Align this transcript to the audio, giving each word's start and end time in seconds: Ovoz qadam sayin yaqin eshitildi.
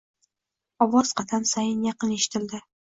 Ovoz 0.87 1.13
qadam 1.23 1.47
sayin 1.53 1.87
yaqin 1.91 2.19
eshitildi. 2.19 2.67